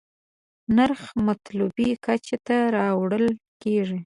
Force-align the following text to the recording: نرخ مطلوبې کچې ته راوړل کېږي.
نرخ 0.75 1.01
مطلوبې 1.27 1.89
کچې 2.05 2.37
ته 2.47 2.57
راوړل 2.75 3.25
کېږي. 3.61 3.99